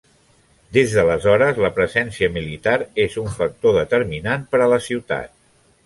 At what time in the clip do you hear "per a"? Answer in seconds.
4.55-4.73